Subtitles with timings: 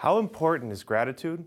[0.00, 1.44] How important is gratitude?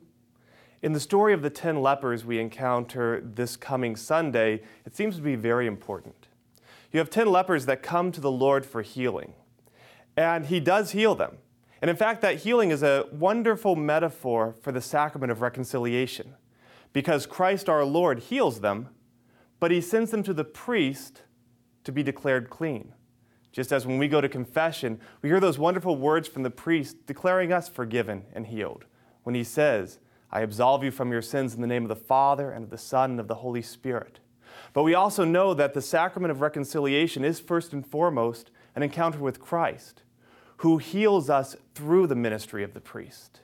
[0.84, 5.24] In the story of the 10 lepers we encounter this coming Sunday, it seems to
[5.24, 6.28] be very important.
[6.92, 9.34] You have 10 lepers that come to the Lord for healing,
[10.16, 11.40] and He does heal them.
[11.82, 16.36] And in fact, that healing is a wonderful metaphor for the sacrament of reconciliation,
[16.94, 18.90] because Christ our Lord heals them,
[19.60, 21.24] but He sends them to the priest
[21.86, 22.94] to be declared clean.
[23.54, 27.06] Just as when we go to confession, we hear those wonderful words from the priest
[27.06, 28.86] declaring us forgiven and healed.
[29.22, 30.00] When he says,
[30.32, 32.78] I absolve you from your sins in the name of the Father and of the
[32.80, 34.20] Son and of the Holy Spirit.
[34.74, 39.20] But we also know that the sacrament of reconciliation is first and foremost an encounter
[39.20, 40.02] with Christ,
[40.58, 43.42] who heals us through the ministry of the priest.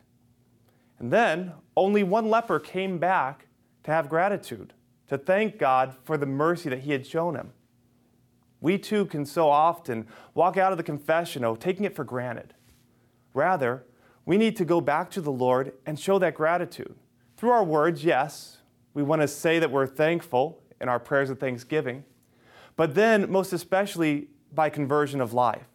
[0.97, 3.45] And then only one leper came back
[3.83, 4.73] to have gratitude,
[5.07, 7.51] to thank God for the mercy that he had shown him.
[8.61, 12.53] We too can so often walk out of the confessional taking it for granted.
[13.33, 13.85] Rather,
[14.25, 16.95] we need to go back to the Lord and show that gratitude.
[17.37, 18.57] Through our words, yes,
[18.93, 22.03] we want to say that we're thankful in our prayers of thanksgiving,
[22.75, 25.67] but then, most especially, by conversion of life.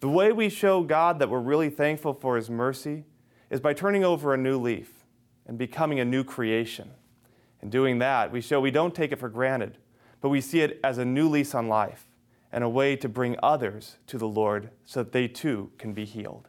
[0.00, 3.04] The way we show God that we're really thankful for His mercy
[3.50, 5.04] is by turning over a new leaf
[5.46, 6.90] and becoming a new creation.
[7.62, 9.78] In doing that, we show we don't take it for granted,
[10.20, 12.06] but we see it as a new lease on life
[12.52, 16.04] and a way to bring others to the Lord so that they too can be
[16.04, 16.48] healed.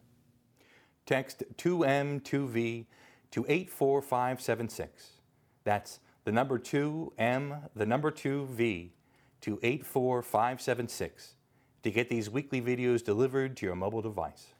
[1.06, 2.86] Text 2M2V
[3.32, 5.12] to 84576.
[5.64, 8.90] That's the number 2M, the number 2V
[9.42, 11.36] to 84576
[11.84, 14.54] to get these weekly videos delivered to your mobile device.